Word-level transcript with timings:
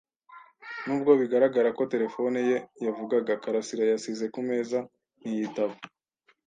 Nubwo 0.85 1.11
bigaragara 1.19 1.69
ko 1.77 1.83
terefone 1.93 2.37
ye 2.49 2.57
yavugaga, 2.85 3.33
karasira 3.43 3.83
yasize 3.91 4.25
ku 4.33 4.39
meza 4.49 4.79
ntiyitaba. 5.19 5.75